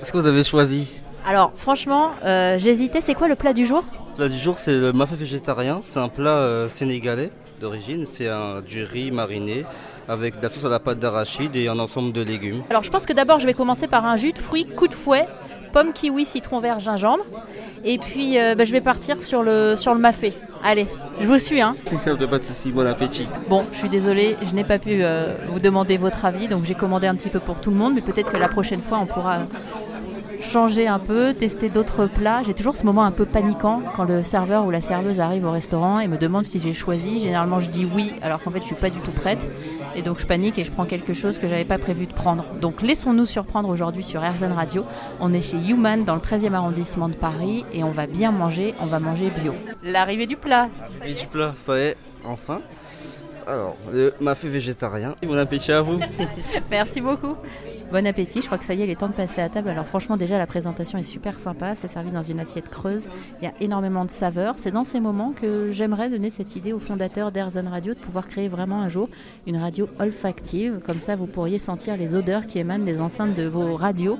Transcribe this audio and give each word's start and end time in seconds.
Est-ce 0.00 0.12
que 0.12 0.18
vous 0.18 0.26
avez 0.26 0.44
choisi 0.44 0.86
Alors 1.26 1.52
franchement, 1.54 2.10
euh, 2.24 2.58
j'hésitais. 2.58 3.00
C'est 3.02 3.14
quoi 3.14 3.28
le 3.28 3.36
plat 3.36 3.52
du 3.52 3.66
jour? 3.66 3.84
Le 4.10 4.16
plat 4.16 4.28
du 4.28 4.38
jour, 4.38 4.58
c'est 4.58 4.74
le 4.74 4.92
mafé 4.92 5.14
végétarien. 5.14 5.82
C'est 5.84 5.98
un 5.98 6.08
plat 6.08 6.38
euh, 6.38 6.68
sénégalais 6.70 7.30
d'origine. 7.60 8.06
C'est 8.06 8.28
un 8.28 8.62
du 8.62 8.82
riz 8.84 9.10
mariné 9.10 9.66
avec 10.08 10.38
de 10.38 10.42
la 10.42 10.48
sauce 10.48 10.64
à 10.64 10.70
la 10.70 10.80
pâte 10.80 10.98
d'arachide 10.98 11.54
et 11.54 11.68
un 11.68 11.78
ensemble 11.78 12.12
de 12.12 12.22
légumes. 12.22 12.62
Alors 12.70 12.82
je 12.82 12.90
pense 12.90 13.04
que 13.04 13.12
d'abord 13.12 13.40
je 13.40 13.46
vais 13.46 13.54
commencer 13.54 13.86
par 13.86 14.06
un 14.06 14.16
jus 14.16 14.32
de 14.32 14.38
fruits 14.38 14.66
coup 14.66 14.88
de 14.88 14.94
fouet, 14.94 15.26
pomme, 15.72 15.92
kiwi, 15.92 16.24
citron 16.24 16.60
vert, 16.60 16.80
gingembre. 16.80 17.24
Et 17.84 17.98
puis 17.98 18.38
euh, 18.38 18.54
bah, 18.54 18.64
je 18.64 18.72
vais 18.72 18.80
partir 18.80 19.20
sur 19.20 19.42
le, 19.42 19.74
sur 19.76 19.94
le 19.94 20.00
mafé. 20.00 20.32
Allez, 20.62 20.86
je 21.20 21.26
vous 21.26 21.38
suis. 21.38 21.60
Hein. 21.60 21.76
pas 22.30 22.38
de 22.38 22.44
soucis, 22.44 22.70
bon 22.72 22.86
appétit. 22.86 23.28
Bon, 23.48 23.66
je 23.72 23.78
suis 23.78 23.88
désolée, 23.88 24.36
je 24.42 24.54
n'ai 24.54 24.64
pas 24.64 24.78
pu 24.78 25.02
euh, 25.02 25.34
vous 25.48 25.60
demander 25.60 25.96
votre 25.96 26.24
avis, 26.24 26.48
donc 26.48 26.64
j'ai 26.64 26.74
commandé 26.74 27.06
un 27.06 27.14
petit 27.14 27.30
peu 27.30 27.40
pour 27.40 27.60
tout 27.60 27.70
le 27.70 27.76
monde, 27.76 27.94
mais 27.94 28.02
peut-être 28.02 28.30
que 28.32 28.36
la 28.36 28.48
prochaine 28.48 28.82
fois 28.82 28.98
on 28.98 29.06
pourra 29.06 29.40
changer 30.40 30.88
un 30.88 30.98
peu, 30.98 31.34
tester 31.34 31.68
d'autres 31.68 32.06
plats. 32.06 32.42
J'ai 32.44 32.54
toujours 32.54 32.76
ce 32.76 32.84
moment 32.84 33.04
un 33.04 33.10
peu 33.10 33.26
paniquant 33.26 33.82
quand 33.94 34.04
le 34.04 34.22
serveur 34.22 34.66
ou 34.66 34.70
la 34.70 34.80
serveuse 34.80 35.20
arrive 35.20 35.44
au 35.44 35.50
restaurant 35.50 36.00
et 36.00 36.08
me 36.08 36.16
demande 36.16 36.44
si 36.44 36.60
j'ai 36.60 36.72
choisi. 36.72 37.20
Généralement, 37.20 37.60
je 37.60 37.68
dis 37.68 37.86
oui, 37.94 38.12
alors 38.22 38.42
qu'en 38.42 38.50
fait, 38.50 38.60
je 38.60 38.66
suis 38.66 38.74
pas 38.74 38.90
du 38.90 38.98
tout 39.00 39.10
prête. 39.10 39.48
Et 39.94 40.02
donc, 40.02 40.18
je 40.18 40.26
panique 40.26 40.58
et 40.58 40.64
je 40.64 40.70
prends 40.70 40.86
quelque 40.86 41.12
chose 41.12 41.38
que 41.38 41.48
j'avais 41.48 41.64
pas 41.64 41.78
prévu 41.78 42.06
de 42.06 42.12
prendre. 42.12 42.44
Donc, 42.60 42.82
laissons-nous 42.82 43.26
surprendre 43.26 43.68
aujourd'hui 43.68 44.04
sur 44.04 44.22
RZN 44.22 44.52
Radio. 44.52 44.84
On 45.20 45.32
est 45.32 45.40
chez 45.40 45.58
Human 45.58 46.04
dans 46.04 46.14
le 46.14 46.20
13e 46.20 46.54
arrondissement 46.54 47.08
de 47.08 47.14
Paris 47.14 47.64
et 47.72 47.84
on 47.84 47.90
va 47.90 48.06
bien 48.06 48.30
manger. 48.30 48.74
On 48.80 48.86
va 48.86 48.98
manger 49.00 49.30
bio. 49.30 49.54
L'arrivée 49.82 50.26
du 50.26 50.36
plat. 50.36 50.68
L'arrivée 50.98 51.20
du 51.20 51.26
plat, 51.26 51.52
ça 51.56 51.78
y 51.78 51.82
est, 51.82 51.96
enfin. 52.24 52.60
Alors, 53.46 53.76
le 53.92 54.14
mafé 54.20 54.48
végétarien. 54.48 55.16
Bon 55.22 55.36
appétit 55.36 55.72
à 55.72 55.80
vous. 55.80 55.98
Merci 56.70 57.00
beaucoup. 57.00 57.36
Bon 57.92 58.06
appétit, 58.06 58.40
je 58.40 58.46
crois 58.46 58.56
que 58.56 58.64
ça 58.64 58.74
y 58.74 58.82
est, 58.82 58.84
il 58.84 58.90
est 58.90 58.94
temps 58.94 59.08
de 59.08 59.14
passer 59.14 59.40
à 59.40 59.48
table. 59.48 59.68
Alors 59.68 59.84
franchement 59.84 60.16
déjà 60.16 60.38
la 60.38 60.46
présentation 60.46 60.96
est 60.96 61.02
super 61.02 61.40
sympa, 61.40 61.74
c'est 61.74 61.88
servi 61.88 62.12
dans 62.12 62.22
une 62.22 62.38
assiette 62.38 62.68
creuse, 62.68 63.08
il 63.40 63.44
y 63.44 63.48
a 63.48 63.52
énormément 63.60 64.04
de 64.04 64.10
saveurs. 64.12 64.54
C'est 64.58 64.70
dans 64.70 64.84
ces 64.84 65.00
moments 65.00 65.32
que 65.32 65.72
j'aimerais 65.72 66.08
donner 66.08 66.30
cette 66.30 66.54
idée 66.54 66.72
aux 66.72 66.78
fondateurs 66.78 67.32
d'Airzen 67.32 67.66
Radio 67.66 67.94
de 67.94 67.98
pouvoir 67.98 68.28
créer 68.28 68.46
vraiment 68.46 68.80
un 68.80 68.88
jour 68.88 69.08
une 69.48 69.56
radio 69.56 69.88
olfactive, 69.98 70.78
comme 70.86 71.00
ça 71.00 71.16
vous 71.16 71.26
pourriez 71.26 71.58
sentir 71.58 71.96
les 71.96 72.14
odeurs 72.14 72.46
qui 72.46 72.60
émanent 72.60 72.84
des 72.84 73.00
enceintes 73.00 73.34
de 73.34 73.48
vos 73.48 73.74
radios. 73.74 74.18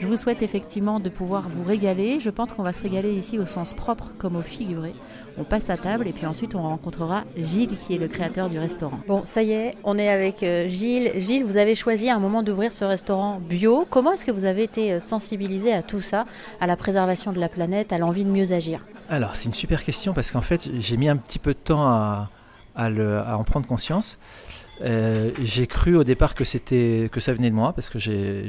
Je 0.00 0.06
vous 0.06 0.16
souhaite 0.16 0.40
effectivement 0.40 0.98
de 0.98 1.10
pouvoir 1.10 1.50
vous 1.50 1.62
régaler. 1.62 2.20
Je 2.20 2.30
pense 2.30 2.54
qu'on 2.54 2.62
va 2.62 2.72
se 2.72 2.80
régaler 2.80 3.12
ici 3.12 3.38
au 3.38 3.44
sens 3.44 3.74
propre 3.74 4.10
comme 4.16 4.34
au 4.34 4.40
figuré. 4.40 4.94
On 5.36 5.44
passe 5.44 5.68
à 5.68 5.76
table 5.76 6.08
et 6.08 6.12
puis 6.12 6.26
ensuite 6.26 6.54
on 6.54 6.62
rencontrera 6.62 7.24
Gilles 7.36 7.76
qui 7.76 7.94
est 7.94 7.98
le 7.98 8.08
créateur 8.08 8.48
du 8.48 8.58
restaurant. 8.58 8.98
Bon, 9.06 9.26
ça 9.26 9.42
y 9.42 9.52
est, 9.52 9.74
on 9.84 9.98
est 9.98 10.08
avec 10.08 10.42
euh, 10.42 10.68
Gilles. 10.68 11.12
Gilles, 11.16 11.44
vous 11.44 11.58
avez 11.58 11.74
choisi 11.74 12.08
à 12.08 12.16
un 12.16 12.18
moment 12.18 12.42
d'ouvrir 12.42 12.72
ce 12.72 12.86
restaurant 12.86 13.40
bio. 13.40 13.86
Comment 13.90 14.12
est-ce 14.12 14.24
que 14.24 14.30
vous 14.30 14.46
avez 14.46 14.62
été 14.62 14.94
euh, 14.94 15.00
sensibilisé 15.00 15.74
à 15.74 15.82
tout 15.82 16.00
ça, 16.00 16.24
à 16.62 16.66
la 16.66 16.76
préservation 16.76 17.32
de 17.32 17.38
la 17.38 17.50
planète, 17.50 17.92
à 17.92 17.98
l'envie 17.98 18.24
de 18.24 18.30
mieux 18.30 18.52
agir? 18.52 18.80
Alors, 19.10 19.36
c'est 19.36 19.48
une 19.48 19.54
super 19.54 19.84
question 19.84 20.14
parce 20.14 20.30
qu'en 20.30 20.40
fait, 20.40 20.70
j'ai 20.78 20.96
mis 20.96 21.10
un 21.10 21.16
petit 21.18 21.38
peu 21.38 21.52
de 21.52 21.58
temps 21.58 21.86
à, 21.86 22.30
en 22.76 23.44
prendre 23.44 23.66
conscience. 23.66 24.18
Euh, 24.82 25.30
j'ai 25.42 25.66
cru 25.66 25.96
au 25.96 26.04
départ 26.04 26.34
que 26.34 26.44
que 27.08 27.20
ça 27.20 27.32
venait 27.34 27.50
de 27.50 27.54
moi 27.54 27.72
parce 27.74 27.90
que 27.90 27.98
j'ai 27.98 28.46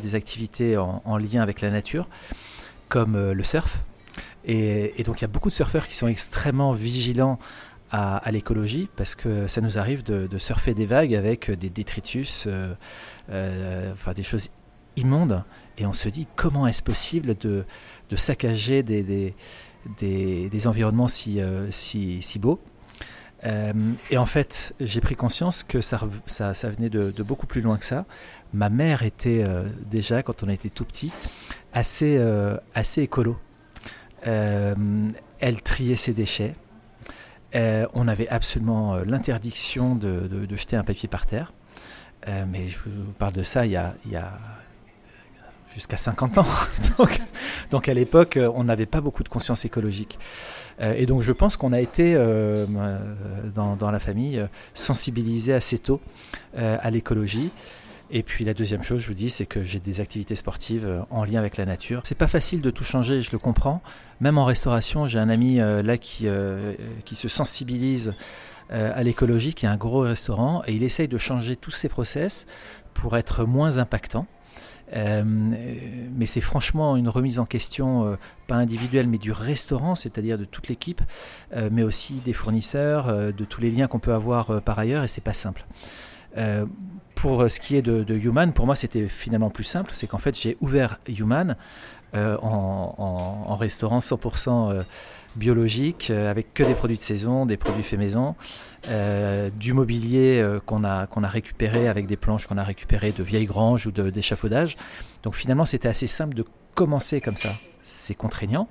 des 0.00 0.14
activités 0.14 0.76
en, 0.76 1.16
lien 1.18 1.42
avec 1.42 1.60
la 1.60 1.70
nature, 1.70 2.08
comme 2.88 3.16
euh, 3.16 3.34
le 3.34 3.44
surf. 3.44 3.84
Et, 4.44 5.02
donc 5.04 5.20
il 5.20 5.22
y 5.22 5.24
a 5.24 5.28
beaucoup 5.28 5.48
de 5.48 5.54
surfeurs 5.54 5.86
qui 5.86 5.96
sont 5.96 6.08
extrêmement 6.08 6.72
vigilants 6.72 7.38
à, 7.90 8.22
l'écologie 8.32 8.88
parce 8.96 9.14
que 9.14 9.46
ça 9.48 9.60
nous 9.60 9.78
arrive 9.78 10.02
de, 10.02 10.38
surfer 10.38 10.72
des 10.72 10.86
vagues 10.86 11.14
avec 11.14 11.50
des 11.50 11.68
détritus, 11.68 12.46
euh, 12.46 13.92
enfin 13.92 14.12
des 14.14 14.22
choses 14.22 14.48
immondes. 14.96 15.44
Et 15.78 15.86
on 15.86 15.92
se 15.92 16.08
dit 16.08 16.26
comment 16.36 16.66
est-ce 16.66 16.82
possible 16.82 17.36
de, 17.36 17.64
saccager 18.16 18.82
des, 18.82 19.34
des, 20.00 20.66
environnements 20.66 21.08
si, 21.08 21.38
si, 21.70 22.22
si 22.22 22.38
beaux? 22.38 22.60
Euh, 23.44 23.72
et 24.10 24.18
en 24.18 24.26
fait, 24.26 24.74
j'ai 24.80 25.00
pris 25.00 25.16
conscience 25.16 25.62
que 25.62 25.80
ça, 25.80 25.98
venait 25.98 26.90
de, 26.90 27.22
beaucoup 27.22 27.46
plus 27.46 27.60
loin 27.60 27.78
que 27.78 27.84
ça. 27.84 28.04
Ma 28.52 28.68
mère 28.68 29.02
était 29.02 29.44
euh, 29.46 29.64
déjà, 29.90 30.22
quand 30.22 30.42
on 30.42 30.48
était 30.48 30.70
tout 30.70 30.84
petit, 30.84 31.12
assez, 31.72 32.16
euh, 32.18 32.56
assez 32.74 33.02
écolo. 33.02 33.38
elle 34.24 35.62
triait 35.64 35.96
ses 35.96 36.12
déchets. 36.12 36.54
on 37.54 38.08
avait 38.08 38.28
absolument 38.28 38.96
l'interdiction 38.96 39.94
de, 39.96 40.46
jeter 40.54 40.76
un 40.76 40.84
papier 40.84 41.08
par 41.08 41.26
terre. 41.26 41.52
mais 42.26 42.68
je 42.68 42.78
vous 42.78 43.12
parle 43.18 43.32
de 43.32 43.42
ça 43.42 43.66
il 43.66 43.72
y 43.72 43.76
a 43.76 43.94
jusqu'à 45.74 45.96
50 45.96 46.38
ans. 46.38 46.46
donc, 47.70 47.88
à 47.88 47.94
l'époque, 47.94 48.38
on 48.54 48.64
n'avait 48.64 48.86
pas 48.86 49.00
beaucoup 49.00 49.22
de 49.22 49.28
conscience 49.28 49.64
écologique. 49.64 50.18
Euh, 50.80 50.94
et 50.96 51.06
donc 51.06 51.22
je 51.22 51.32
pense 51.32 51.56
qu'on 51.56 51.72
a 51.72 51.80
été 51.80 52.14
euh, 52.14 52.66
dans, 53.54 53.90
la 53.90 53.98
famille 53.98 54.38
euh, 54.38 54.46
sensibilisé 54.74 55.52
assez 55.52 55.78
tôt 55.78 56.00
à 56.56 56.90
l'écologie. 56.90 57.50
Et 58.10 58.22
puis 58.22 58.44
la 58.44 58.52
deuxième 58.52 58.82
chose, 58.82 59.00
je 59.00 59.08
vous 59.08 59.14
dis, 59.14 59.30
c'est 59.30 59.46
que 59.46 59.62
j'ai 59.62 59.78
des 59.78 60.00
activités 60.00 60.36
sportives 60.36 60.86
en 61.08 61.24
lien 61.24 61.38
avec 61.38 61.56
la 61.56 61.64
nature. 61.64 62.02
C'est 62.04 62.14
pas 62.14 62.26
facile 62.26 62.60
de 62.60 62.70
tout 62.70 62.84
changer, 62.84 63.22
je 63.22 63.32
le 63.32 63.38
comprends. 63.38 63.80
Même 64.20 64.36
en 64.36 64.44
restauration, 64.44 65.06
j'ai 65.06 65.18
un 65.18 65.30
ami 65.30 65.56
là 65.56 65.96
qui, 65.96 66.26
qui 67.06 67.16
se 67.16 67.28
sensibilise 67.28 68.12
à 68.68 69.02
l'écologie, 69.02 69.54
qui 69.54 69.64
a 69.64 69.70
un 69.70 69.78
gros 69.78 70.00
restaurant, 70.00 70.62
et 70.66 70.74
il 70.74 70.82
essaye 70.82 71.08
de 71.08 71.16
changer 71.16 71.56
tous 71.56 71.70
ses 71.70 71.88
process 71.88 72.46
pour 72.92 73.16
être 73.16 73.46
moins 73.46 73.78
impactant. 73.78 74.26
Euh, 74.94 75.22
mais 75.24 76.26
c'est 76.26 76.40
franchement 76.40 76.96
une 76.96 77.08
remise 77.08 77.38
en 77.38 77.46
question, 77.46 78.04
euh, 78.04 78.16
pas 78.46 78.56
individuelle, 78.56 79.06
mais 79.06 79.18
du 79.18 79.32
restaurant, 79.32 79.94
c'est-à-dire 79.94 80.38
de 80.38 80.44
toute 80.44 80.68
l'équipe, 80.68 81.00
euh, 81.54 81.70
mais 81.72 81.82
aussi 81.82 82.14
des 82.14 82.32
fournisseurs, 82.32 83.32
de 83.32 83.44
tous 83.44 83.60
les 83.60 83.70
liens 83.70 83.86
qu'on 83.86 84.00
peut 84.00 84.12
avoir 84.12 84.60
par 84.62 84.78
ailleurs, 84.78 85.04
et 85.04 85.08
c'est 85.08 85.22
pas 85.22 85.32
simple. 85.32 85.64
Pour 87.22 87.48
ce 87.48 87.60
qui 87.60 87.76
est 87.76 87.82
de, 87.82 88.14
Human, 88.14 88.52
pour 88.52 88.66
moi 88.66 88.74
c'était 88.74 89.06
finalement 89.06 89.48
plus 89.48 89.64
simple, 89.64 89.90
c'est 89.94 90.08
qu'en 90.08 90.18
fait 90.18 90.36
j'ai 90.38 90.56
ouvert 90.60 90.98
Human 91.06 91.56
en, 92.14 92.94
en, 93.48 93.54
restaurant 93.54 93.98
100% 93.98 94.84
biologique, 95.36 96.10
avec 96.10 96.52
que 96.52 96.64
des 96.64 96.74
produits 96.74 96.96
de 96.96 97.02
saison, 97.02 97.46
des 97.46 97.56
produits 97.56 97.84
faits 97.84 97.98
maison. 97.98 98.34
Euh, 98.88 99.48
du 99.54 99.74
mobilier 99.74 100.40
euh, 100.40 100.58
qu'on 100.58 100.82
a, 100.82 101.06
qu'on 101.06 101.22
a 101.22 101.28
récupéré 101.28 101.86
avec 101.86 102.06
des 102.06 102.16
planches 102.16 102.48
qu'on 102.48 102.58
a 102.58 102.64
récupérées 102.64 103.12
de 103.12 103.22
vieilles 103.22 103.46
granges 103.46 103.86
ou 103.86 103.92
d'échafaudage. 103.92 104.76
Donc 105.22 105.36
finalement, 105.36 105.64
c'était 105.64 105.86
assez 105.86 106.08
simple 106.08 106.34
de 106.34 106.44
commencer 106.74 107.20
comme 107.20 107.36
ça. 107.36 107.50
C'est 107.82 108.16
contraignant. 108.16 108.68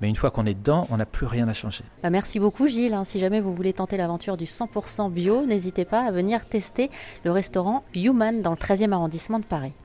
Mais 0.00 0.08
une 0.08 0.16
fois 0.16 0.30
qu'on 0.30 0.46
est 0.46 0.54
dedans, 0.54 0.86
on 0.90 0.96
n'a 0.96 1.06
plus 1.06 1.26
rien 1.26 1.48
à 1.48 1.54
changer. 1.54 1.84
Bah, 2.02 2.10
merci 2.10 2.38
beaucoup 2.38 2.66
Gilles. 2.66 2.94
Hein. 2.94 3.04
Si 3.04 3.18
jamais 3.18 3.40
vous 3.40 3.54
voulez 3.54 3.72
tenter 3.72 3.96
l'aventure 3.96 4.36
du 4.36 4.44
100% 4.44 5.10
bio, 5.10 5.46
n'hésitez 5.46 5.84
pas 5.84 6.00
à 6.00 6.10
venir 6.10 6.46
tester 6.46 6.90
le 7.24 7.32
restaurant 7.32 7.84
Human 7.94 8.42
dans 8.42 8.50
le 8.50 8.56
13e 8.56 8.92
arrondissement 8.92 9.38
de 9.38 9.44
Paris. 9.44 9.72